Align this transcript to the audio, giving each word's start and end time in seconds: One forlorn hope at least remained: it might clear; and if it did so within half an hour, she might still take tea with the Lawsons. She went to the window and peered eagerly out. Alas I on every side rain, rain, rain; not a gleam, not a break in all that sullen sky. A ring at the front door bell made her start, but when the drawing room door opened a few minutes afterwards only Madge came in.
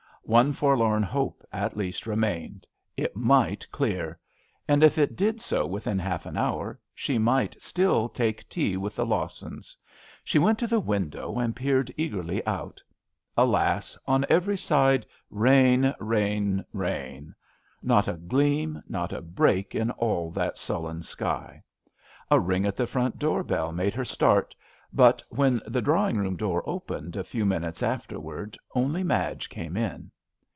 One 0.23 0.53
forlorn 0.53 1.01
hope 1.01 1.43
at 1.51 1.75
least 1.75 2.05
remained: 2.05 2.67
it 2.95 3.15
might 3.17 3.69
clear; 3.71 4.19
and 4.67 4.83
if 4.83 4.99
it 4.99 5.15
did 5.17 5.41
so 5.41 5.65
within 5.65 5.97
half 5.99 6.27
an 6.27 6.37
hour, 6.37 6.79
she 6.93 7.17
might 7.17 7.59
still 7.59 8.07
take 8.07 8.47
tea 8.47 8.77
with 8.77 8.95
the 8.95 9.05
Lawsons. 9.05 9.75
She 10.23 10.37
went 10.39 10.59
to 10.59 10.67
the 10.67 10.79
window 10.79 11.37
and 11.39 11.55
peered 11.55 11.91
eagerly 11.97 12.45
out. 12.45 12.81
Alas 13.35 13.97
I 14.07 14.11
on 14.13 14.25
every 14.29 14.55
side 14.57 15.05
rain, 15.31 15.93
rain, 15.99 16.63
rain; 16.71 17.33
not 17.81 18.07
a 18.07 18.13
gleam, 18.13 18.81
not 18.87 19.11
a 19.11 19.21
break 19.23 19.73
in 19.73 19.89
all 19.89 20.29
that 20.31 20.57
sullen 20.57 21.01
sky. 21.01 21.61
A 22.29 22.39
ring 22.39 22.65
at 22.65 22.77
the 22.77 22.87
front 22.87 23.17
door 23.17 23.43
bell 23.43 23.73
made 23.73 23.95
her 23.95 24.05
start, 24.05 24.55
but 24.93 25.23
when 25.29 25.59
the 25.65 25.81
drawing 25.81 26.17
room 26.17 26.35
door 26.37 26.61
opened 26.69 27.15
a 27.17 27.23
few 27.23 27.45
minutes 27.45 27.81
afterwards 27.83 28.57
only 28.75 29.03
Madge 29.03 29.49
came 29.49 29.75
in. 29.75 30.09